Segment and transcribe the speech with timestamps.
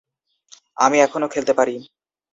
[0.77, 1.75] আমি এখনো খেলতে পারি।